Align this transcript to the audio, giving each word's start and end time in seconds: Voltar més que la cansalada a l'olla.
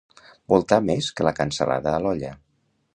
Voltar 0.53 0.79
més 0.87 1.11
que 1.19 1.29
la 1.29 1.35
cansalada 1.43 1.95
a 1.95 2.05
l'olla. 2.07 2.37